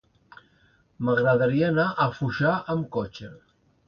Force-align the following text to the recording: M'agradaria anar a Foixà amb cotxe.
M'agradaria 1.09 1.67
anar 1.73 1.85
a 2.05 2.07
Foixà 2.21 2.55
amb 2.77 2.89
cotxe. 2.97 3.31